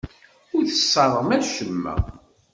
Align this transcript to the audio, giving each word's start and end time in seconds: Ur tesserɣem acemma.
Ur 0.55 0.63
tesserɣem 0.69 1.29
acemma. 1.37 1.95